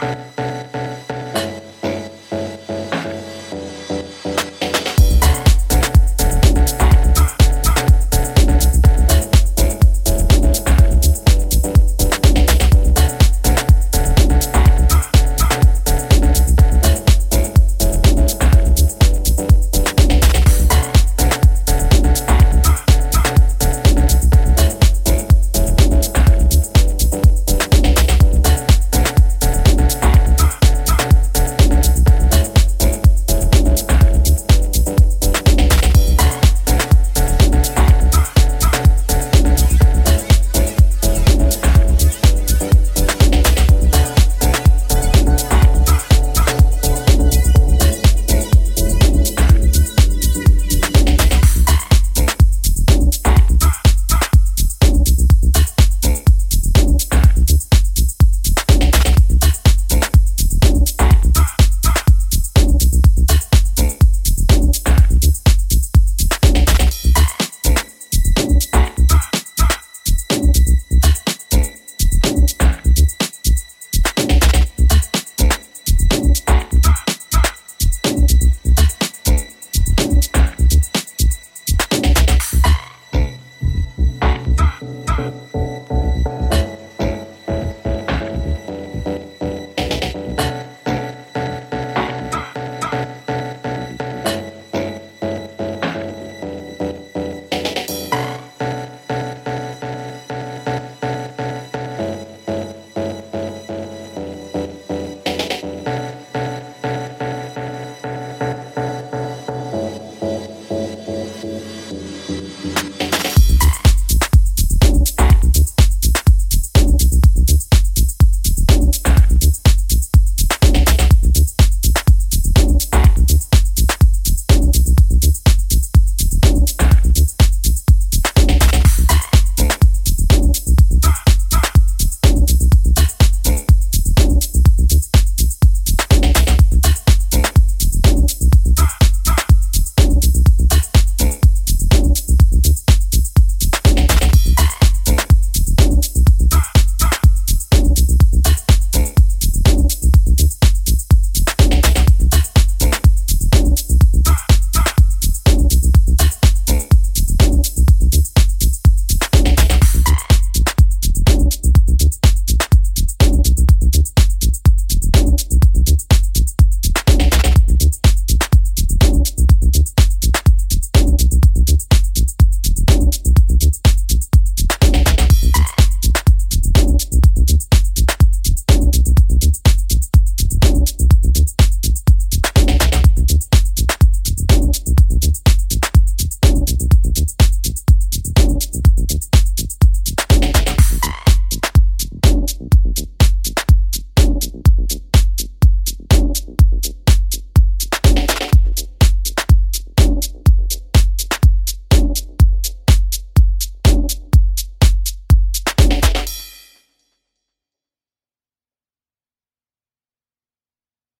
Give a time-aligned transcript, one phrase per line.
[0.00, 0.35] Bye.